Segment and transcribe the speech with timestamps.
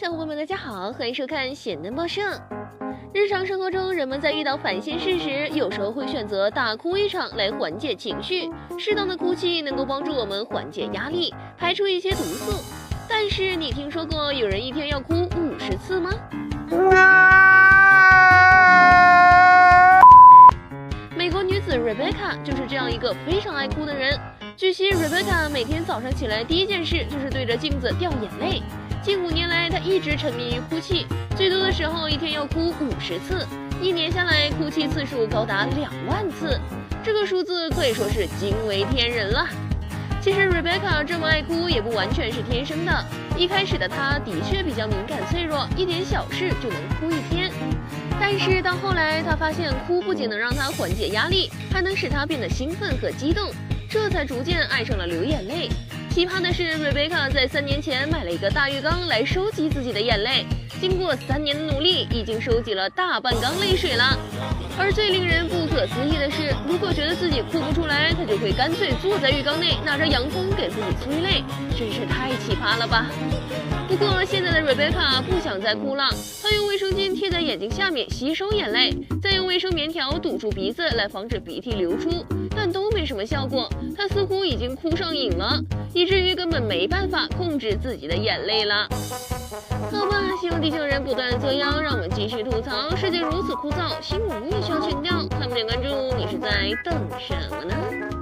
[0.00, 2.22] 小伙伴们，大家好，欢迎收看咸蛋报社。
[3.12, 8.48] 日常生活中，人们在遇到烦心事时，有时候会选择大哭一场来缓解情绪。
[8.78, 12.62] 适当的哭泣能够帮助我们缓解压力，排出一些毒素。
[13.08, 16.12] 但是，你听说过有人一天要哭五十次吗？
[21.16, 24.16] 美国女子 Rebecca 就是这样一个非常爱哭的人。
[24.56, 28.62] 据悉，Rebecca 每天早上起来第一件事就是对着镜子掉眼泪。
[29.08, 33.46] 近五年来，她一直沉迷于哭泣，最多的时候一天要哭五十次，
[33.80, 36.60] 一年下来哭泣次数高达两万次，
[37.02, 39.48] 这个数字可以说是惊为天人了。
[40.20, 43.02] 其实，Rebecca 这么爱哭也不完全是天生的，
[43.34, 47.50] 一开始的她的确比较敏感脆弱，一点小事就能哭一天。
[48.20, 53.50] 但是到后来，她发现哭不仅能让她缓解压力，还能使她变得兴奋和激动。
[53.88, 55.70] 这才逐渐爱上了流眼泪。
[56.18, 60.44] 奇葩的是，瑞贝卡在三年前买了一个大浴缸来收集自己的眼泪，
[60.80, 64.18] 经过三年的努力，已经收集了大半缸泪水了。
[64.76, 71.44] 而最令人不可思议的是，如果觉得自己哭不出来，他就会干脆坐在浴缸内，拿着阳风给自己催泪，
[71.78, 73.06] 真是太奇葩了吧！
[73.86, 78.92] 不过现在的瑞贝卡不想再哭了，她用卫生巾贴在眼睛下面吸收眼泪，
[79.28, 82.24] 再用卫生棉条堵住鼻子来防止鼻涕流出，
[82.56, 83.68] 但都没什么效果。
[83.94, 85.60] 他似乎已经哭上瘾了，
[85.92, 88.88] 以至于根本没办法控制自己的眼泪了。
[89.92, 92.96] 好吧，希望地球人不断作妖，让我们继续吐槽。
[92.96, 98.17] 世界如此枯燥，新闻也需要情调，看不点关注，你是在等什么呢？